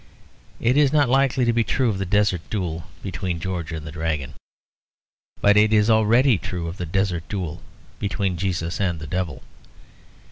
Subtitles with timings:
[0.59, 3.91] It is not likely to be true of the desert duel between George and the
[3.91, 4.33] Dragon;
[5.41, 7.61] but it is already true of the desert duel
[7.99, 9.43] between Jesus and the Devil.